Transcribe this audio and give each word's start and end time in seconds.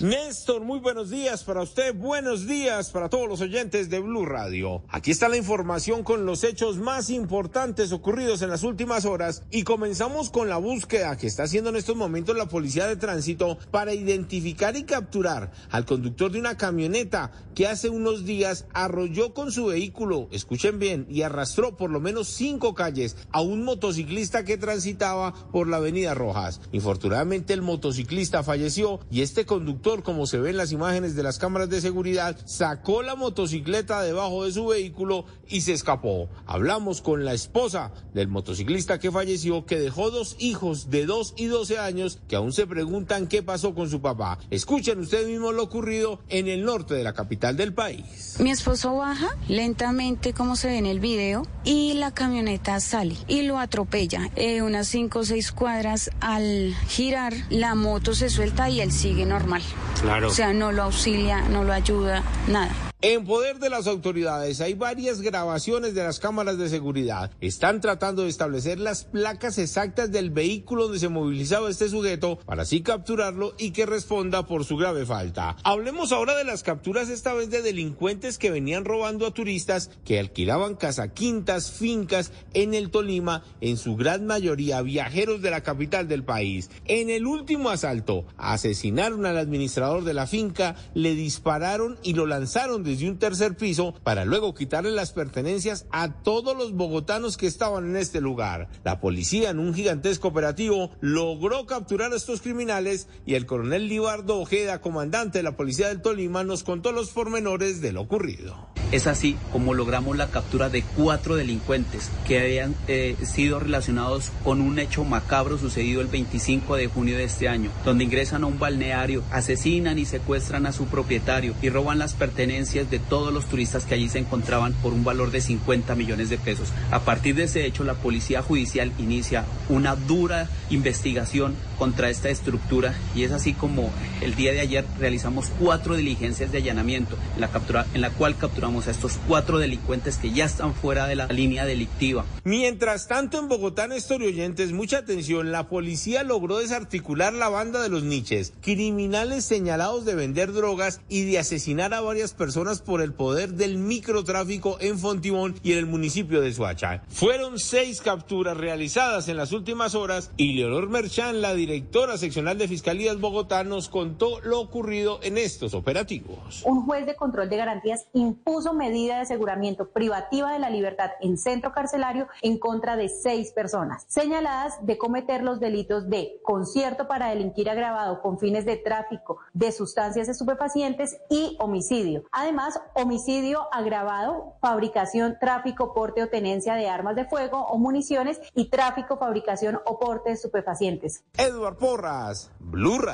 Néstor, 0.00 0.62
muy 0.62 0.80
buenos 0.80 1.08
días 1.08 1.44
para 1.44 1.62
usted, 1.62 1.94
buenos 1.94 2.46
días 2.46 2.90
para 2.90 3.08
todos 3.08 3.26
los 3.26 3.40
oyentes 3.40 3.88
de 3.88 3.98
Blue 3.98 4.26
Radio. 4.26 4.82
Aquí 4.90 5.10
está 5.10 5.30
la 5.30 5.38
información 5.38 6.04
con 6.04 6.26
los 6.26 6.44
hechos 6.44 6.76
más 6.76 7.08
importantes 7.08 7.90
ocurridos 7.90 8.42
en 8.42 8.50
las 8.50 8.64
últimas 8.64 9.06
horas 9.06 9.42
y 9.50 9.62
comenzamos 9.62 10.28
con 10.30 10.50
la 10.50 10.58
búsqueda 10.58 11.16
que 11.16 11.26
está 11.26 11.44
haciendo 11.44 11.70
en 11.70 11.76
estos 11.76 11.96
momentos 11.96 12.36
la 12.36 12.46
Policía 12.46 12.86
de 12.86 12.96
Tránsito 12.96 13.56
para 13.70 13.94
identificar 13.94 14.76
y 14.76 14.84
capturar 14.84 15.52
al 15.70 15.86
conductor 15.86 16.30
de 16.30 16.38
una 16.38 16.58
camioneta 16.58 17.32
que 17.54 17.66
hace 17.66 17.88
unos 17.88 18.26
días 18.26 18.66
arrolló 18.74 19.32
con 19.32 19.50
su 19.50 19.66
vehículo, 19.66 20.28
escuchen 20.30 20.78
bien, 20.78 21.06
y 21.08 21.22
arrastró 21.22 21.76
por 21.76 21.90
lo 21.90 21.98
menos 21.98 22.28
cinco 22.28 22.74
calles 22.74 23.16
a 23.32 23.40
un 23.40 23.64
motociclista 23.64 24.44
que 24.44 24.58
transitaba 24.58 25.32
por 25.50 25.66
la 25.66 25.78
avenida 25.78 26.14
Rojas. 26.14 26.60
Infortunadamente 26.72 27.54
el 27.54 27.62
motociclista 27.62 28.44
falleció 28.44 29.00
y 29.10 29.22
este 29.22 29.46
conductor, 29.46 29.77
como 29.78 30.26
se 30.26 30.38
ve 30.38 30.50
en 30.50 30.56
las 30.56 30.72
imágenes 30.72 31.14
de 31.14 31.22
las 31.22 31.38
cámaras 31.38 31.70
de 31.70 31.80
seguridad, 31.80 32.36
sacó 32.44 33.02
la 33.02 33.14
motocicleta 33.14 34.02
debajo 34.02 34.44
de 34.44 34.52
su 34.52 34.66
vehículo 34.66 35.24
y 35.48 35.62
se 35.62 35.72
escapó. 35.72 36.28
Hablamos 36.46 37.00
con 37.00 37.24
la 37.24 37.32
esposa 37.32 37.92
del 38.12 38.28
motociclista 38.28 38.98
que 38.98 39.10
falleció, 39.10 39.64
que 39.66 39.78
dejó 39.78 40.10
dos 40.10 40.36
hijos 40.38 40.90
de 40.90 41.06
2 41.06 41.34
y 41.36 41.46
12 41.46 41.78
años 41.78 42.18
que 42.28 42.36
aún 42.36 42.52
se 42.52 42.66
preguntan 42.66 43.28
qué 43.28 43.42
pasó 43.42 43.74
con 43.74 43.88
su 43.88 44.00
papá. 44.02 44.38
Escuchen 44.50 44.98
ustedes 44.98 45.26
mismos 45.26 45.54
lo 45.54 45.62
ocurrido 45.62 46.20
en 46.28 46.48
el 46.48 46.64
norte 46.64 46.94
de 46.94 47.04
la 47.04 47.14
capital 47.14 47.56
del 47.56 47.72
país. 47.72 48.36
Mi 48.40 48.50
esposo 48.50 48.96
baja 48.96 49.36
lentamente, 49.48 50.32
como 50.32 50.56
se 50.56 50.68
ve 50.68 50.78
en 50.78 50.86
el 50.86 51.00
video, 51.00 51.46
y 51.64 51.94
la 51.94 52.12
camioneta 52.12 52.80
sale 52.80 53.16
y 53.26 53.42
lo 53.42 53.58
atropella. 53.58 54.30
Eh, 54.36 54.60
unas 54.60 54.88
5 54.88 55.20
o 55.20 55.24
6 55.24 55.52
cuadras 55.52 56.10
al 56.20 56.74
girar, 56.88 57.32
la 57.48 57.74
moto 57.74 58.14
se 58.14 58.28
suelta 58.28 58.68
y 58.68 58.80
él 58.80 58.92
sigue 58.92 59.24
normal. 59.24 59.62
Claro. 60.00 60.28
O 60.28 60.30
sea, 60.30 60.52
no 60.52 60.72
lo 60.72 60.84
auxilia, 60.84 61.42
no 61.42 61.64
lo 61.64 61.72
ayuda, 61.72 62.22
nada. 62.46 62.87
En 63.00 63.26
poder 63.26 63.60
de 63.60 63.70
las 63.70 63.86
autoridades 63.86 64.60
hay 64.60 64.74
varias 64.74 65.20
grabaciones 65.20 65.94
de 65.94 66.02
las 66.02 66.18
cámaras 66.18 66.58
de 66.58 66.68
seguridad. 66.68 67.30
Están 67.40 67.80
tratando 67.80 68.24
de 68.24 68.28
establecer 68.28 68.80
las 68.80 69.04
placas 69.04 69.58
exactas 69.58 70.10
del 70.10 70.30
vehículo 70.30 70.86
donde 70.86 70.98
se 70.98 71.08
movilizaba 71.08 71.70
este 71.70 71.88
sujeto 71.88 72.40
para 72.44 72.62
así 72.62 72.80
capturarlo 72.80 73.54
y 73.56 73.70
que 73.70 73.86
responda 73.86 74.46
por 74.46 74.64
su 74.64 74.76
grave 74.76 75.06
falta. 75.06 75.56
Hablemos 75.62 76.10
ahora 76.10 76.36
de 76.36 76.42
las 76.42 76.64
capturas 76.64 77.08
esta 77.08 77.34
vez 77.34 77.50
de 77.50 77.62
delincuentes 77.62 78.36
que 78.36 78.50
venían 78.50 78.84
robando 78.84 79.28
a 79.28 79.32
turistas 79.32 79.92
que 80.04 80.18
alquilaban 80.18 80.74
casa 80.74 81.14
quintas, 81.14 81.70
fincas 81.70 82.32
en 82.52 82.74
el 82.74 82.90
Tolima, 82.90 83.44
en 83.60 83.76
su 83.76 83.94
gran 83.94 84.26
mayoría 84.26 84.82
viajeros 84.82 85.40
de 85.40 85.52
la 85.52 85.62
capital 85.62 86.08
del 86.08 86.24
país. 86.24 86.68
En 86.86 87.10
el 87.10 87.28
último 87.28 87.70
asalto 87.70 88.24
asesinaron 88.36 89.24
al 89.24 89.38
administrador 89.38 90.02
de 90.02 90.14
la 90.14 90.26
finca, 90.26 90.74
le 90.94 91.14
dispararon 91.14 91.96
y 92.02 92.14
lo 92.14 92.26
lanzaron 92.26 92.87
desde 92.88 93.08
un 93.08 93.18
tercer 93.18 93.56
piso 93.56 93.94
para 94.02 94.24
luego 94.24 94.54
quitarle 94.54 94.90
las 94.90 95.12
pertenencias 95.12 95.86
a 95.90 96.22
todos 96.22 96.56
los 96.56 96.72
bogotanos 96.72 97.36
que 97.36 97.46
estaban 97.46 97.90
en 97.90 97.96
este 97.96 98.20
lugar. 98.20 98.68
La 98.82 99.00
policía 99.00 99.50
en 99.50 99.58
un 99.58 99.74
gigantesco 99.74 100.28
operativo 100.28 100.90
logró 101.00 101.66
capturar 101.66 102.12
a 102.12 102.16
estos 102.16 102.40
criminales 102.40 103.08
y 103.26 103.34
el 103.34 103.46
coronel 103.46 103.88
Libardo 103.88 104.40
Ojeda, 104.40 104.80
comandante 104.80 105.38
de 105.38 105.44
la 105.44 105.56
policía 105.56 105.88
del 105.88 106.02
Tolima, 106.02 106.44
nos 106.44 106.64
contó 106.64 106.92
los 106.92 107.10
pormenores 107.10 107.80
de 107.80 107.92
lo 107.92 108.00
ocurrido. 108.00 108.68
Es 108.90 109.06
así 109.06 109.36
como 109.52 109.74
logramos 109.74 110.16
la 110.16 110.28
captura 110.28 110.70
de 110.70 110.82
cuatro 110.82 111.36
delincuentes 111.36 112.10
que 112.26 112.40
habían 112.40 112.74
eh, 112.86 113.16
sido 113.22 113.60
relacionados 113.60 114.32
con 114.42 114.62
un 114.62 114.78
hecho 114.78 115.04
macabro 115.04 115.58
sucedido 115.58 116.00
el 116.00 116.06
25 116.06 116.76
de 116.76 116.86
junio 116.86 117.18
de 117.18 117.24
este 117.24 117.50
año, 117.50 117.70
donde 117.84 118.04
ingresan 118.04 118.44
a 118.44 118.46
un 118.46 118.58
balneario, 118.58 119.22
asesinan 119.30 119.98
y 119.98 120.06
secuestran 120.06 120.64
a 120.64 120.72
su 120.72 120.86
propietario 120.86 121.54
y 121.60 121.68
roban 121.68 121.98
las 121.98 122.14
pertenencias 122.14 122.90
de 122.90 122.98
todos 122.98 123.30
los 123.30 123.44
turistas 123.44 123.84
que 123.84 123.94
allí 123.94 124.08
se 124.08 124.20
encontraban 124.20 124.72
por 124.72 124.94
un 124.94 125.04
valor 125.04 125.30
de 125.32 125.42
50 125.42 125.94
millones 125.94 126.30
de 126.30 126.38
pesos. 126.38 126.72
A 126.90 127.00
partir 127.00 127.34
de 127.34 127.44
ese 127.44 127.66
hecho, 127.66 127.84
la 127.84 127.94
Policía 127.94 128.40
Judicial 128.40 128.90
inicia 128.98 129.44
una 129.68 129.96
dura 129.96 130.48
investigación 130.70 131.54
contra 131.78 132.10
esta 132.10 132.28
estructura 132.28 132.94
y 133.14 133.22
es 133.22 133.32
así 133.32 133.54
como 133.54 133.90
el 134.20 134.34
día 134.34 134.52
de 134.52 134.60
ayer 134.60 134.84
realizamos 134.98 135.50
cuatro 135.58 135.96
diligencias 135.96 136.50
de 136.50 136.58
allanamiento 136.58 137.16
en 137.34 138.00
la, 138.00 138.10
cual 138.10 138.36
capturamos 138.36 138.88
a 138.88 138.90
estos 138.90 139.18
cuatro 139.28 139.58
delincuentes 139.58 140.16
que 140.16 140.32
ya 140.32 140.44
están 140.44 140.74
fuera 140.74 141.06
de 141.06 141.16
la 141.16 141.26
línea 141.28 141.64
delictiva. 141.64 142.24
Mientras 142.44 143.06
tanto, 143.06 143.38
en 143.38 143.48
Bogotá, 143.48 143.86
Néstor 143.86 144.22
y 144.22 144.26
oyentes, 144.26 144.72
mucha 144.72 144.98
atención, 144.98 145.52
la 145.52 145.68
policía 145.68 146.24
logró 146.24 146.58
desarticular 146.58 147.32
la 147.32 147.48
banda 147.48 147.82
de 147.82 147.88
los 147.88 148.02
niches, 148.02 148.52
criminales 148.60 149.44
señalados 149.44 150.04
de 150.04 150.14
vender 150.14 150.52
drogas 150.52 151.00
y 151.08 151.24
de 151.24 151.38
asesinar 151.38 151.94
a 151.94 152.00
varias 152.00 152.34
personas 152.34 152.80
por 152.80 153.02
el 153.02 153.12
poder 153.12 153.50
del 153.50 153.78
microtráfico 153.78 154.78
en 154.80 154.98
Fontibón 154.98 155.54
y 155.62 155.72
en 155.72 155.78
el 155.78 155.86
municipio 155.86 156.40
de 156.40 156.52
Suacha. 156.52 157.02
Fueron 157.08 157.58
seis 157.58 158.00
capturas 158.00 158.56
realizadas 158.56 159.28
en 159.28 159.36
las 159.36 159.52
últimas 159.52 159.94
horas 159.94 160.30
y 160.36 160.54
Leonor 160.54 160.88
Merchan, 160.88 161.40
la 161.40 161.54
directora 161.54 161.67
seccional 162.16 162.56
de 162.56 162.68
Fiscalías 162.68 163.20
Bogotá, 163.20 163.62
nos 163.62 163.88
contó 163.88 164.40
lo 164.40 164.60
ocurrido 164.60 165.20
en 165.22 165.36
estos 165.36 165.74
operativos. 165.74 166.62
Un 166.64 166.86
juez 166.86 167.04
de 167.06 167.14
control 167.14 167.48
de 167.48 167.56
garantías 167.56 168.06
impuso 168.14 168.72
medida 168.72 169.16
de 169.16 169.22
aseguramiento 169.22 169.90
privativa 169.90 170.52
de 170.52 170.58
la 170.58 170.70
libertad 170.70 171.10
en 171.20 171.36
centro 171.36 171.72
carcelario 171.72 172.28
en 172.42 172.58
contra 172.58 172.96
de 172.96 173.08
seis 173.08 173.52
personas, 173.52 174.04
señaladas 174.08 174.84
de 174.86 174.96
cometer 174.96 175.42
los 175.42 175.60
delitos 175.60 176.08
de 176.08 176.40
concierto 176.42 177.06
para 177.06 177.28
delinquir 177.28 177.68
agravado 177.68 178.22
con 178.22 178.38
fines 178.38 178.64
de 178.64 178.76
tráfico 178.76 179.38
de 179.52 179.70
sustancias 179.72 180.28
estupefacientes 180.28 181.18
y 181.28 181.56
homicidio. 181.60 182.24
Además, 182.32 182.80
homicidio 182.94 183.68
agravado, 183.72 184.54
fabricación, 184.60 185.36
tráfico, 185.40 185.92
porte 185.92 186.22
o 186.22 186.28
tenencia 186.28 186.74
de 186.74 186.88
armas 186.88 187.16
de 187.16 187.26
fuego 187.26 187.66
o 187.66 187.78
municiones 187.78 188.40
y 188.54 188.70
tráfico, 188.70 189.18
fabricación 189.18 189.80
o 189.84 189.98
porte 189.98 190.30
de 190.30 190.34
estupefacientes. 190.36 191.24
Edward 191.58 191.76
Porras, 191.76 192.52
Blue 192.60 192.98
Radio. 192.98 193.10